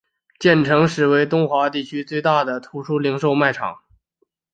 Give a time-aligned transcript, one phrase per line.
[0.39, 3.81] 建成时为华东地区最大的图书零售卖场。